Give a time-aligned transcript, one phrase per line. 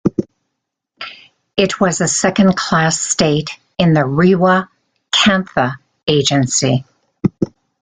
[1.55, 4.67] It was a second class state in the Rewa
[5.11, 5.75] Kantha
[6.07, 6.85] Agency.